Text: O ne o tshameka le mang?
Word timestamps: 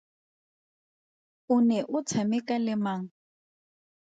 O 1.55 1.55
ne 1.67 1.77
o 1.95 1.99
tshameka 2.07 2.55
le 2.65 2.73
mang? 2.83 3.05